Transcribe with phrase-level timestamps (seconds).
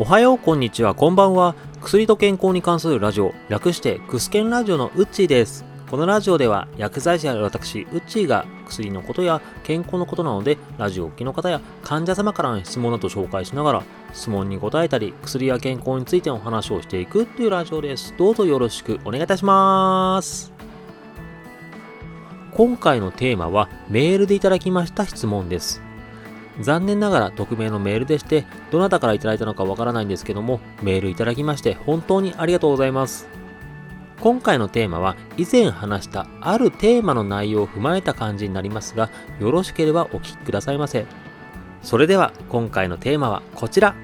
[0.00, 1.54] おはよう、こんにちは、こんばんは。
[1.80, 5.64] 薬と健康に関するラジオ、略してクスケンラジオのウッチーです。
[5.88, 13.82] このラジオでは薬剤師である私、ウッチーが薬のことや健康のことなので、ラジオを聴きの方や患者様からの質問など紹介しながら、
[14.12, 18.16] 質問に答えたり、薬や健康についての話をしていくというラジオです。
[18.18, 20.52] どうぞよろしくお願いいたします。
[22.50, 25.83] 今回のテーマはメールでいただきました質問です。
[26.60, 33.28] 残念ながら匿名のメールでして、どなたからいただいたのかわからないんですけども、メールいただきまして本当にありがとうございます。
[34.20, 41.04] 今回のテーマは以前話したあるテーマの内容を踏まえた感じになりますが、よろしければお聞きくださいませ。
[41.82, 43.94] それでは今回のテーマはこちら。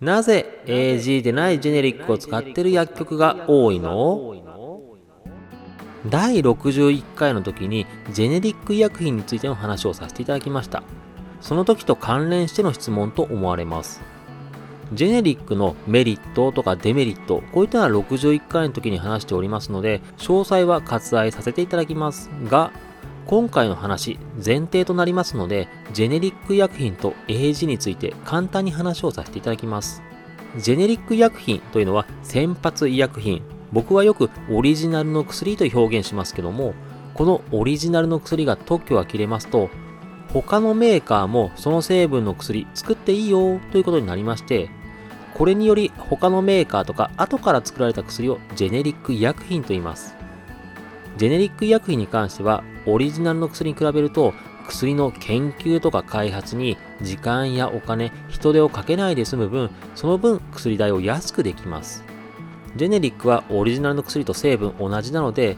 [0.00, 4.34] なぜ AG でないジェネリックを使ってる薬局が多いの？
[6.10, 10.82] 第61回の時にジェネリック医薬品についての話をさせていただきました。
[11.40, 14.02] その時と関連しての質問と思われます。
[14.92, 22.70] ジェネリックのメリットとかデメリット、こういったのは61回の時に話しておりますので、詳細は割愛させていただきますが、
[23.26, 30.02] 今回の話、前提となりますので、ジェネリック医薬品と AG について簡単に話をさせていただきます。
[30.56, 36.74] ジェネリック医薬品というのは先発医薬品、僕はよくオリジナルの薬と表現しますけども、
[37.14, 39.70] このオリジナルの薬が特許が切れますと、
[40.32, 44.70] 他のメーカーもその成分の薬作っていいよということになりまして、
[45.34, 50.14] これにより他のメーカーとか後から作られた薬をジェネリック医薬品と言います。
[51.16, 54.32] ジェネリック医薬品に関しては、オリジナルの薬に比べると
[54.66, 62.05] 薬の研究とか開発に時間やお金、人手をかけないで済む分、その分薬代を安くできます。
[62.76, 65.56] ジェネリックはオリジナルの薬と成分同じなので、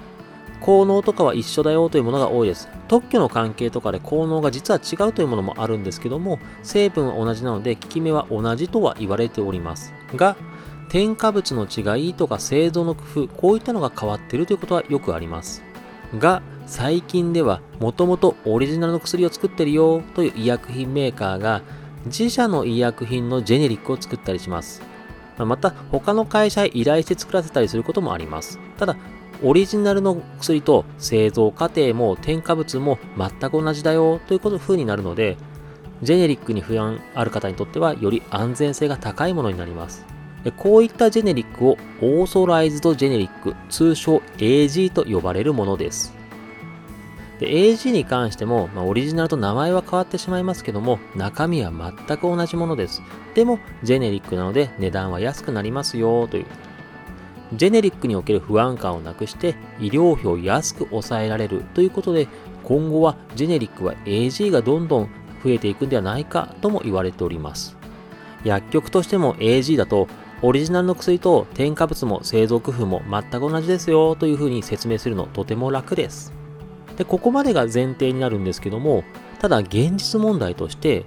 [0.61, 2.69] 効能とかは一緒だよというものが多いです。
[2.89, 9.93] 特許の関係とかで効能が実は違うというものもあるんですけども、成分は同じなので効き目は同じとは言われております。
[10.17, 10.37] が、
[10.89, 15.63] 添加物の違いとか製造の工夫、こういったのが変わっているということはよくあります。
[16.19, 21.63] が、最近ではもともとオリジナルの薬を作ってるよという医薬品メーカーが
[22.07, 24.83] 自社の医薬品のジェネリックを作ったりします。
[25.45, 28.59] また他の会社へ依頼して作らせたりすることもあります。
[28.79, 28.97] ただ、
[29.43, 35.37] オリジナルの薬と製造過程も添加物も全く同じだよということ風になるので、
[36.03, 40.05] ジェネリックに不安ある方にとってはより安全性が高いものになります。
[40.57, 46.18] こういったジェネリックをオーソライズドジェネリック、通称 AG と呼ばれるものです。
[47.39, 53.03] で AG に関しても、まあ、オリジナルと名前は変わってしまいますけども、中身は全く同じものです。
[53.35, 56.47] でも、ジェネリックなので値段は安くなりますよという。
[57.55, 62.29] ジェネリックにおける不安感をなくして医療費を安く抑えられるということで、
[62.65, 65.09] 今後はジェネリックは AG がどんどん
[65.43, 67.77] 増えていくんではないかとも言われております。
[68.45, 70.09] 薬局としても AG だと
[70.43, 76.38] オリジナルの薬と添加物も製造工夫も全く同じですよというふうに説明するのとても楽です。
[76.99, 79.05] で、ここまでが前提になるんですけども、
[79.39, 81.05] ただ現実問題として、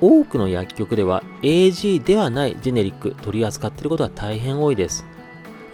[0.00, 5.04] 多くの薬局では AG ではないジェネリック取り扱っていることは大変多いです。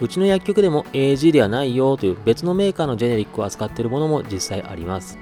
[0.01, 5.17] うちの薬局でも AG ではないよという別のメーカーのジェネリックを扱っているものも実際あります。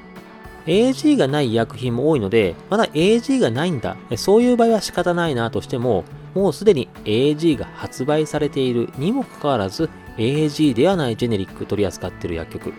[0.65, 3.95] AG がない医薬品も多いので、まだ AG がないんだ。
[4.15, 6.03] そういう場合は仕方ないなとしても、
[6.33, 12.73] もうすでに AG が発売されているにもかかわらず、AG ではないジェネリック取り扱っている薬局。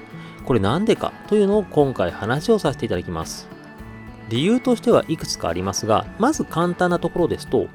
[0.45, 3.49] これなんでかというのを今回話をさせていただきます。
[4.29, 7.69] 理由としてはいくつかありますが、まず簡単なところですと、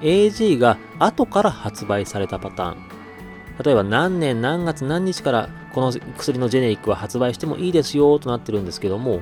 [0.00, 2.76] AG が後から発売されたパターン。
[3.62, 9.20] 例えば何年何月何日からこの薬のジェネリックは発売してもいいですよとなってるんですけども、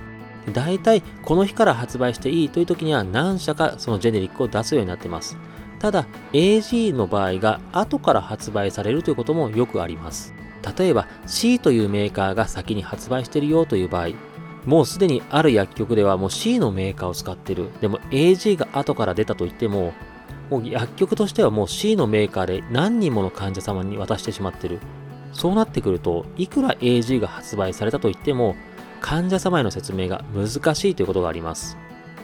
[0.52, 5.36] 大体この日から発売していいという時には何社かそのジェネリックを出すようになってます。
[5.78, 10.34] ただ AG の場合が後から発売されるということもよくあります。
[10.78, 14.08] 例えば C というメーカーが先に発売しているよという場合、
[14.64, 17.70] もうすでにある薬局ではもう C のメーカーを使ってる。
[17.80, 19.92] でも AG が後から出たと言っても、
[20.50, 24.80] もう薬局としてはもう C のメーカーで何人もの患者様に渡してしまってる。
[25.32, 28.56] そうなってくると、いくら AG が発売されたと言っても、
[29.00, 31.76] 患者様への説明が難しいということがあります。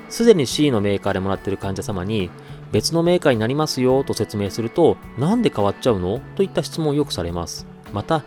[0.08, 2.30] すでに C のメーカーでもらってる患者様に、
[2.72, 6.20] 別のメーカーになりますよと説明すると、なんで変わっちゃうの？
[6.36, 7.66] といった質問をよくされます。
[7.92, 8.24] また、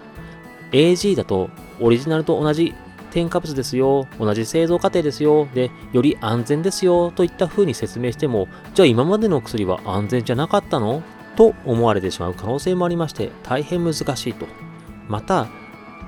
[0.72, 2.74] AG だとオリジナルと同じ
[3.12, 11.02] 添加物ですよ、同じ製造過程ですよ、で、より安全ですよ、といった風に説明しても、じゃあ今までの薬は安全じゃなかったの？
[11.36, 14.46] と思われてしまう可能性もありまして、大変難しいと。
[15.08, 15.48] また、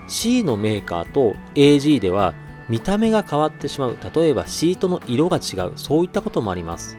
[0.07, 2.33] C のメーカーと AG では
[2.69, 3.98] 見た目が変わってしまう。
[4.15, 5.74] 例えばシートの色が違う。
[5.75, 6.98] そういったこともあります。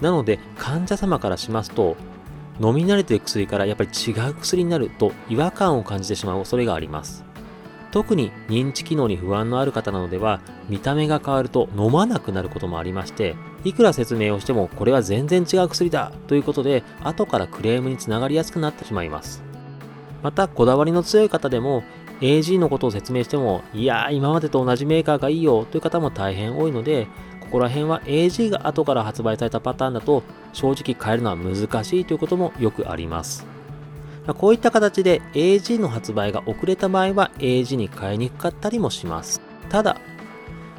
[0.00, 1.96] なので患者様からしますと
[2.60, 7.24] 飲み慣れている薬からやっぱり違う薬になると違和感を感じてしまう恐れがあります。
[7.92, 19.42] 特に認知機能に不安のある方なのでは見た目が変わると飲まなくなることもありましていくら説明をしてもこれは全然違う薬だということで後からクレームにつながりやすくなってしまいます。
[20.22, 21.82] またこだわりの強い方でも
[22.22, 27.08] AG のことを説明してもいや今までと同じメーカーがいいよという方も大変多いので
[27.52, 33.46] こら辺は AG が後から発売されたパターンだと正直変えるのは難しいということもよくあります
[34.36, 39.40] こういった形で AG の発売が遅れた場合は AG に変えにくかったりもします。
[39.68, 39.96] ただ、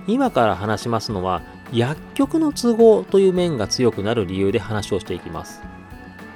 [0.08, 1.42] 今から話しますのは
[1.74, 5.62] 薬局の都合という面が強くなる理由で話をしていきます。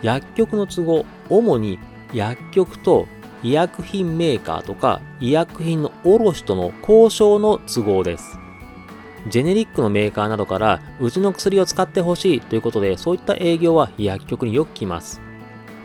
[0.01, 1.79] 薬局の都合、主に
[2.13, 3.07] 薬局と
[3.41, 8.37] 医薬品メーカーとか医薬品の卸との交渉の都合です。
[9.29, 15.21] ジェネリックのメーカーなどからうちの薬を使ってほしいということでそういった営業は薬局によく来ます。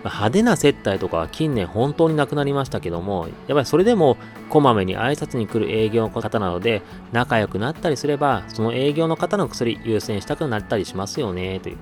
[0.05, 4.17] 派手な接待とかは近年本当になくなりましたけども、やっぱりそれでも
[4.51, 11.77] こまめに挨拶に来る営業の方なので、仲良くなったりすれば、その営業の方の薬優先したくなったりしますよね、という。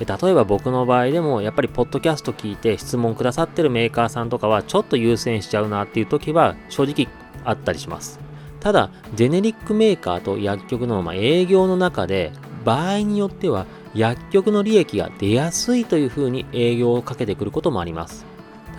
[0.00, 7.08] 例えば僕の場合でも、やっぱりポッドキャスト聞いて質問くださってるメーカーさんとかは、ちょっと優先しちゃうなっていう時は、正直
[7.44, 8.20] あったりします。
[8.62, 12.30] ただ、ジェネリックメーカーと薬局のま営業の中で、
[12.64, 18.24] 場合によっては、薬局の利益が出やすいというふうに営業をかけてくることもあります。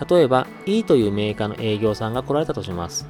[0.08, 3.06] 例えば、E というメーカーの営業さんが来られたとします。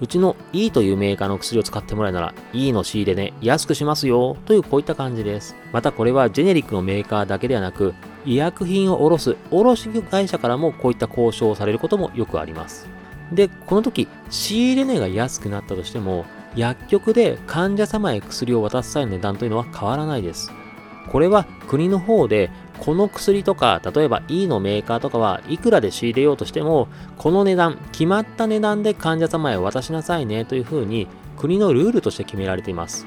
[0.00, 5.54] うちの E というメーカーの薬を使ってもらえなら E の仕入れね、安くしますよというこういった感じです。
[5.72, 7.94] またこれはジェネリックのメーカーだけではなく、
[8.26, 12.88] 医薬品を卸す卸会社からもこういった交渉をされることもよくあります。
[13.32, 16.24] で、この時、仕入れ値が安くなったとしても、
[16.56, 20.52] 薬局で患者様へ薬を渡す際の値段というのは変わらないです。
[21.10, 26.88] これは国の方でこの薬とか、例えば E のメーカーとかはいくらで仕入れようとしても、
[27.18, 31.06] この値段、決まった値段で患者様へ渡しなさいねというふうに
[31.36, 33.06] 国のルールとして決められています。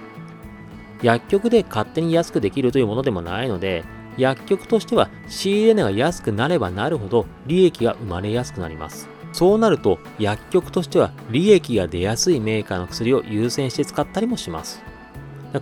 [1.02, 3.84] 薬局で勝手に安くできるというものでもないので、
[4.18, 9.13] 薬局としては仕入れ値が安くなればなるほど利益が生まれやすくなります。
[9.34, 14.82] そうなると薬局としては利益が出やすいメーカーの薬を優先して使ったりもします。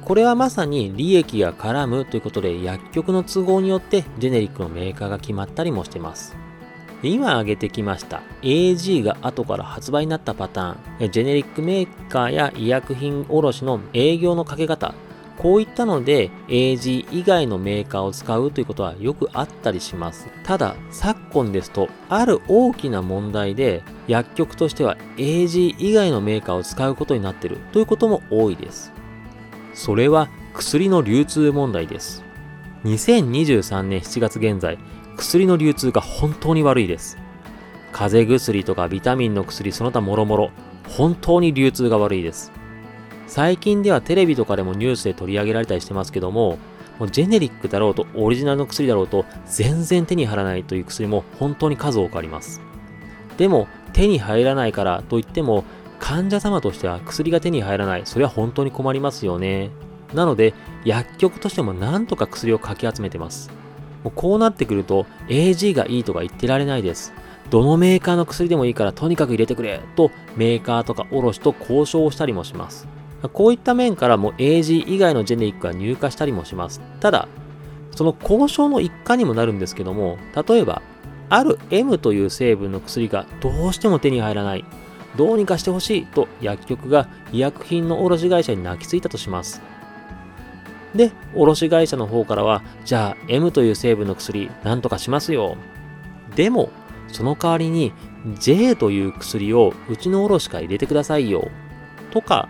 [0.05, 6.35] これはまさに利益が絡むということで薬局の都合によってジェネリックのメーカーが決まったりもしてます。
[7.03, 14.93] 今挙げてきました AG が後から発売になったパターン、ジェネリックメーカーや医薬品卸の営業のかけ方、
[15.41, 20.27] こういったので AG 以外のメーカーを使うということはよくあったりします。
[20.43, 28.93] ただ、昨今ですと、ある大きな問題で薬局としては AG 以外のメーカーを使うことになっているということも多いです。
[29.73, 32.23] それは薬の流通問題です。
[32.83, 34.77] 2023年7月現在、
[35.17, 37.17] 薬の流通が本当に悪いです。
[37.91, 40.51] 風邪薬とかビタミンの薬その他もろもろ、
[40.87, 42.51] 本当に流通が悪いです。
[43.31, 46.57] 最近ではテレビとかでもニュースで取り上げられたりしてますけども、
[46.99, 52.59] もうジェネリックだろうとオリジナルの薬だろうと全然手に入らないという薬も本当に数多くあります。
[53.37, 55.63] でも手に入らないからといっても
[55.97, 58.01] 患者様としては薬が手に入らない。
[58.03, 59.69] それは本当に困りますよね。
[60.13, 63.49] なので、薬局としてもなんとか薬をかき集めてます。
[64.03, 67.13] もうこうなってくると、AG がいいとか言ってられないです。
[67.49, 72.87] どのメーカーの薬でもいいからとにかく入れてくれとメーカーとか卸と交渉をしたりもします。
[73.29, 76.81] こういった面からも AG 以外のジェネリックが入荷したりもします。
[76.99, 77.27] ただ、
[77.95, 80.81] その交渉の一環にもなるんですけども、例えば、
[81.29, 84.65] ある M という成分の薬がどうしても手に入らない。
[85.15, 89.61] どうにかしてほしいと薬局が医薬品の卸会社に泣きついたとします。
[90.95, 95.55] で、卸会社の方からは、じゃあ M という成分の薬、なんとかしますよ。
[96.35, 96.69] でも、
[97.07, 97.93] その代わりに
[98.39, 101.49] J という薬をうちの卸から入れてくださいよ。
[102.11, 102.49] とか、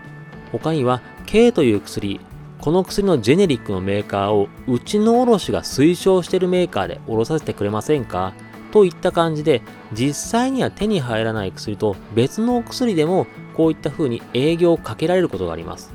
[0.52, 2.20] 他には K という薬、
[2.60, 8.34] この薬のジェネリックのメーカーをうちの卸が推奨しているメーカーで卸させてくれませんか？
[8.72, 9.62] といった感じで、
[9.94, 15.92] 実際には手に入らない薬と別のお薬でもこういった風に営業をかけられることがあります。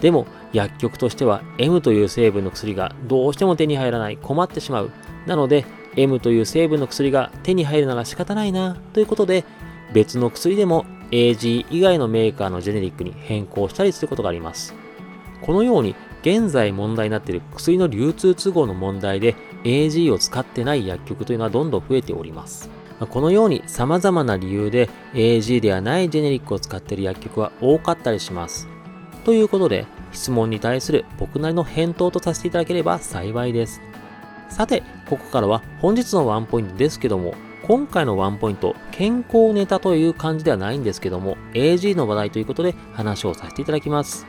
[0.00, 4.90] でも薬局としては M という成分の薬がどうしても手に入らない困ってしまう。
[5.26, 5.64] なので
[5.96, 9.44] M という成分の薬が手に入るなら仕方ないなということで
[9.92, 14.74] 別の薬でも AG 以外のメーカーのジェネリックに変更したりすることがあります。
[15.42, 22.70] このように現在問題になっている薬の流通都合の問題で AG を使ってない薬局というのはどんどん増えております。
[23.10, 28.68] このように様々な理由で AG ではないジェネリックを使っている薬局は多かったりします。
[29.24, 33.80] ということで、質問に対する僕なりの返答とさせていただければ幸いです。
[34.48, 44.26] さて、ここからは本日のワンポイントですけども、今回のワンポイント、健康ネタという感じではないんですけども、AG の話題ということで話をさせていただきます。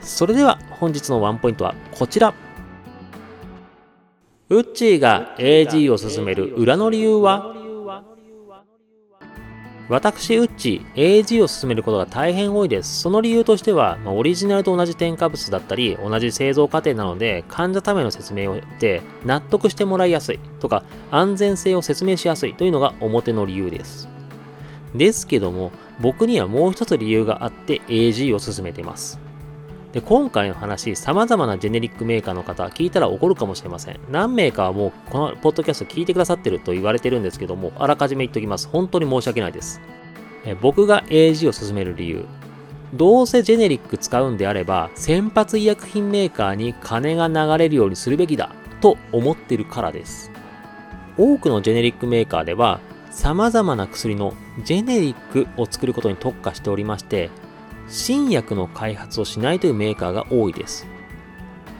[0.00, 2.34] それでは本日のワンポイントはこちら。
[4.48, 7.54] ウッチーが AG を進める裏の理由は
[9.90, 13.00] 私、ウッチ、AG を進めることが大変多いです。
[13.00, 24.08] その理由としては、まあ、オリジナルと同じ添加物だったり、同じ製造過程なので、患者ための説明をって納得してもらいやすいとか、安全性を説明しやすいというのが表の理由です。
[24.94, 29.18] ですけども、僕にはもう一つ理由があって AG を進めています。
[29.92, 33.98] で、今回の話、様々なジェネリックメーカーの方、聞いたら怒るかもしれません。
[34.10, 38.68] 何名かはもう、このポッドキャスト聞いてくださってると言われてるんですけども、あらかじめ言っときます。
[38.68, 39.80] 本当に申し訳ないです。
[40.44, 42.24] え僕が AG を進める理由。
[42.94, 50.30] どうせジェネリック使うんであれば、先発医薬品メーカーに金が流れるようにするべきだ、と思ってるからです。
[51.18, 52.80] 多くのジェネリックメーカーでは、
[53.10, 57.30] 様々な薬のジェネリックを作ることに特化しておりまして、
[57.90, 60.86] 新薬の開発をしないというメーカーが多いです。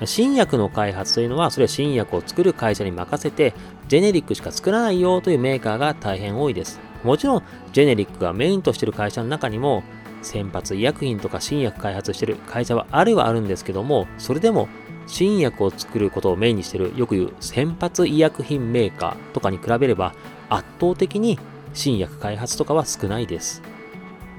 [0.04, 3.54] 新薬の開発というのは、それは新薬を作る会社に任せて、
[3.88, 6.80] ジェネリックしか作らないよというメーカーが大変多いです。
[7.04, 9.82] もちろん、ジェネリックがメインとしている会社の中にも、
[10.22, 14.68] 先発医薬品とか新薬開発している会社はあるはあるんですけども、それでも
[15.06, 20.14] 新薬を作ることをメインにしている、よく言う先発医薬品メーカーとかに比べれば、
[20.48, 21.38] 圧倒的に
[21.72, 23.62] 新薬開発とかは少ないです。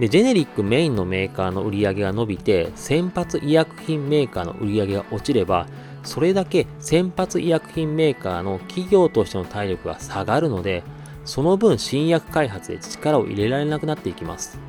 [0.01, 5.67] で、ジェネリックメインのメーカーの売り上げが伸びて、先発医薬品メーカーの売り上げが落ちれば、
[6.03, 10.81] それだけ先発医薬品メーカーの企業としての体力が下がるので、
[11.23, 14.59] その分新薬開発で力を入れられなくなっていきます。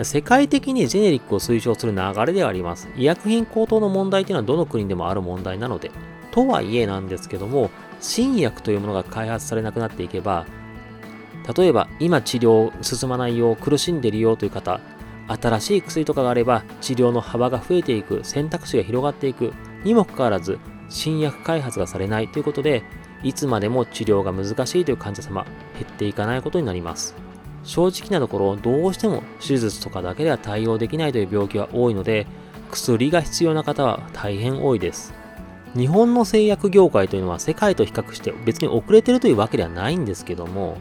[0.00, 2.88] 世界的にジェネリックを推奨する流れではあります。
[2.96, 5.90] 医薬品高騰の問題というのはどの国でもある問題なので。
[6.30, 10.46] とはいえなんですけども、新薬というものが開発されなくなっていけば、
[11.56, 14.80] 例えば今治療進まないよう苦しんでいるよという方、
[15.28, 19.52] 新しい薬とかがあれば治療の幅が増えていく、選択肢が広がっていく
[19.84, 20.58] にもかかわらず
[20.88, 22.82] 新薬開発がされないということで、
[23.22, 25.44] いつまでも治療が難しいという患者様、
[25.74, 27.14] 減っていかないことになります。
[27.64, 32.26] 正直なところ、どうしても手術とかだけでは対応できないという病気は多いので、
[32.70, 35.14] 薬が必要な方は大変多いです。
[35.76, 40.76] 日本の製薬業界というのは世界と比較して別に遅れてるというわけではないんですけども、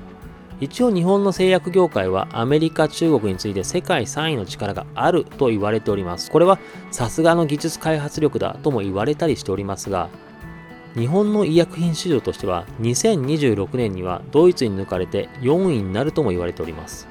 [0.61, 6.29] 一応日本の製薬業界はアメリカ、中国について世界3位の力があると言われております。
[6.29, 6.59] これは
[6.91, 10.09] さすがの技術開発力だとも言われたりしておりますが、
[10.93, 17.07] 日本の医薬品市場としては2026年にはドイツに抜かれて4位になるとも言われております。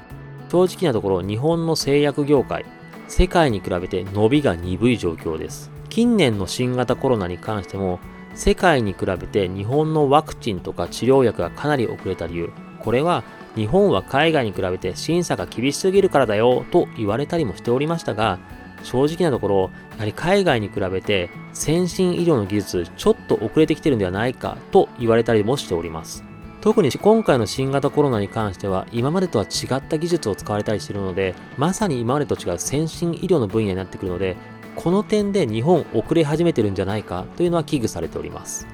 [0.49, 2.65] 正直なところ日本の製薬業界、
[3.09, 5.71] 世界に比べて伸びが鈍い状況です。
[5.89, 7.99] 近年の新型コロナに関しても
[8.33, 18.39] 世界に比べて日本のワクチンとか治療薬がかなり遅れた理由、これは日本は海外に比べて審査が厳しすぎるからだよと言われたりもしておりましたが、
[18.83, 26.23] 正直なところ、やはり海外に比べて先進医療の技術ちょっと遅れてきてるんではないかと言われたりもしております。
[26.61, 34.37] 特に今回の新型コロナに関しては今までとは違った技術を使われたりしているので、まさに今までと違う先進医療の分野になってくるので、
[34.75, 38.67] この点で日本遅れ始めてるんじゃないかというのは危惧されております。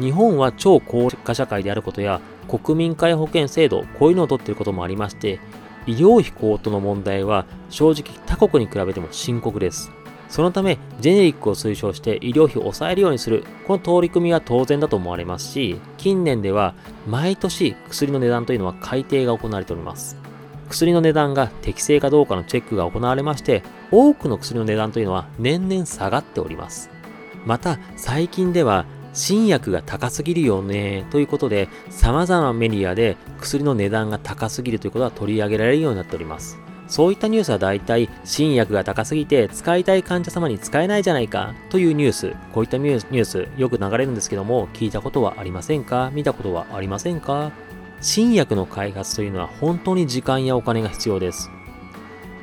[0.00, 5.40] 日本は超高齢化社会であることや国民皆保険制度、こういうのを取っていることもありまして、
[5.86, 9.90] 医療費高騰の問題は正直他国に比べても深刻です。
[10.28, 16.74] そのため、ジェネリックを推奨して医療費を抑えるようにする、この取り組みは当然だと思われますし、近年では
[17.06, 20.16] 毎年薬の値段というのは改定が行われております。
[20.70, 26.88] 薬の値段が適正かどうかのチェックが行われまして、多くの薬の値段というのは年々下がっております。
[27.44, 36.58] また、最近では新薬が高すぎるよねということで、様々なメディアで薬の値段が高すぎるということは取り上げられるようになっております。
[36.88, 46.10] そういったニュースは大体、新薬が高すぎて使いたい患者様に使えないじゃないかというニュース、こういったニュースよく流れるんですけども、聞いたことはありませんか？
[46.12, 47.52] 見たことはありませんか？
[48.02, 51.50] 新薬の開発というのは本当に時間やお金が必要です。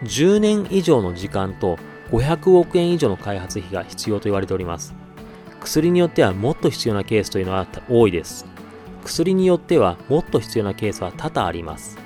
[0.04, 1.78] 10年以上の時間と
[2.12, 4.96] 500億円以上の開発費が必要と言われております。
[5.60, 8.46] 薬によってはもっと必要なケースというのは多いです。
[9.04, 11.98] 薬によってはもっと必要なケースは多々あります。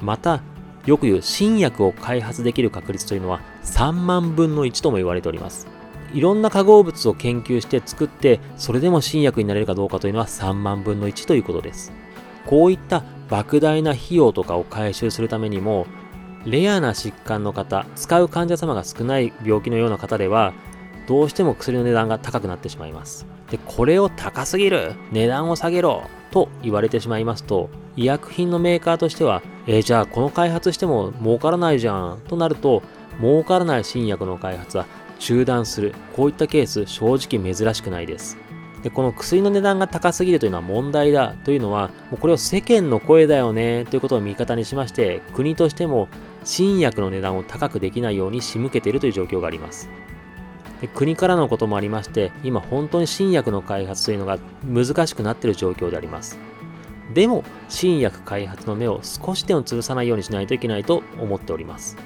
[0.00, 0.42] また、
[0.86, 5.66] よく言う新薬を開発できる確率というのは3万分の1とも言われております。
[6.12, 11.92] いろんな化合物を研究して作って、それでも新薬になれるかどうかというのは3万分の1ということです。
[12.46, 15.86] こういった莫大な費用とかを回収するためにも、
[16.46, 20.52] レアな疾患の方、使う患者様が少ない病気のような方では、
[21.06, 23.26] どうしても薬の値段が高くなってしまいます。
[23.50, 32.82] で、これを高すぎる値段を下げろと言われてしまいますと、医薬品のメーカーとしては、えー、じゃあこの開発しても儲からないじゃんとなると、
[33.20, 34.86] 儲からない新薬の開発は
[35.18, 35.94] 中断する。
[36.14, 38.38] こういったケース、正直珍しくないです。
[38.82, 46.08] で、この薬の値段が高すぎるというのは問題だというのは、もうこれを世間の声だよねということを味方にしまして、国としても
[46.44, 49.90] 新薬の値段を高くできないように仕向けているという状況があります。
[50.80, 56.38] で国からのこともありまして、今本当に新薬の開発というのが難しくなっている状況であります。
[57.12, 61.96] でも、新薬開発の目を少しでも潰さないようにしないといけないと思っております。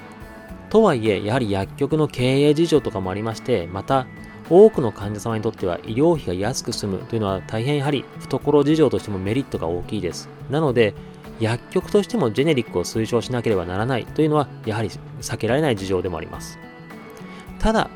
[0.69, 4.07] とはいえ、やはり薬局の経営事情とかもありまして、また、
[4.49, 10.29] 多くの患者様にとっては医療費が安く済むというのは大変やはり懐事情としてもメリットが大きいです。
[10.49, 10.93] なので、
[11.39, 14.89] 薬局としてもジェネリックを推奨しなければならないというのはやはり
[15.19, 16.59] 避けられない事情でもあります。
[17.59, 17.89] ただ、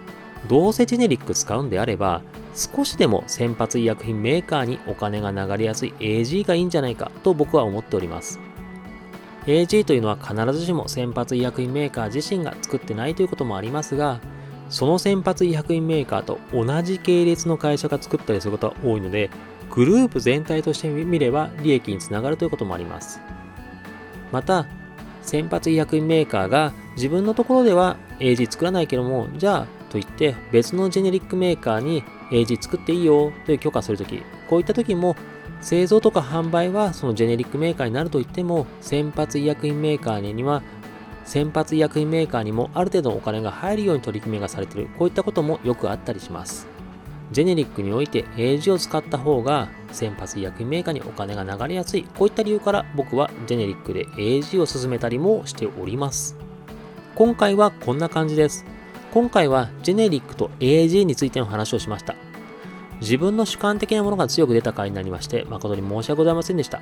[0.50, 2.24] どうせジェネリック使うんであれば、
[2.56, 8.40] 少しでも先発医薬品メーカーにお金が流れやすい AG がいいんじゃないかと僕は思っております。
[9.46, 14.20] AG というのは必ずしも先発医薬品メーカー自身が作ってないということもありますが、
[14.72, 19.30] その先発医薬品メーカーと同じ系列の会社が作ったりすることは多いので、
[19.70, 23.22] グループ全体として見れば利益につながるということもあります。
[24.32, 24.66] また、
[25.22, 35.16] 先発医薬品メーカーが自分のところでは AG 作らないけども、じゃあと言って別のジェネリックメーカーに AG 作っていいよという許可するとき、こういったときも
[35.62, 40.64] 製造とか販売はそのジェネリックメーカーになると言っても、先発医薬品メーカーには、
[41.26, 46.68] 先発医薬品メーカーにもある程度のお金が入るように取り決めがされている、こういったこともよくあったりします。
[47.32, 56.36] ジェネリックにおいて AG を使った方が先発医薬品メーカーにお金が流れやすい、こういった理由から僕はジェネリックで AG を進めたりもしております。
[57.16, 58.66] 今回はこんな感じです。
[59.12, 62.16] 今回はジェネリックと AG についての話をしました。
[63.02, 66.82] 自分の主観的なものが強く出た回になりまして、誠に申し訳ございませんでした。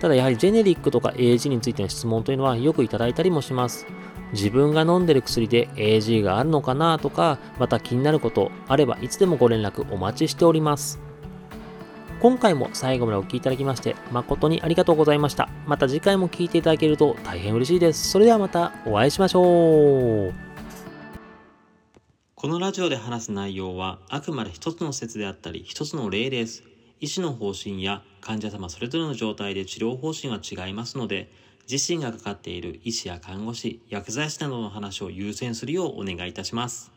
[0.00, 3.86] ただやはりジェネリックとか AG についての質問というのはよくいただいたりもします。
[4.32, 11.00] 自分が飲んでる薬で AG があるのかなとか、また気になることあればいつでもご連絡お待ちしております。
[12.20, 15.48] 今回も最後までお聴きいただきまして誠にありがとうございました。
[15.66, 18.10] また次回も聴いていただけると大変嬉しいです。
[18.10, 20.47] それではまたお会いしましょう。
[22.40, 26.62] このラジオで話す内容はあくまで一つの説であったり一つの例です。
[27.00, 31.32] 医師の方針や患者様それぞれの状態で治療方針は違いますので、
[31.68, 36.94] 自身がかかっている医師や看護師、薬剤師などの話を優先するようお願いいたします。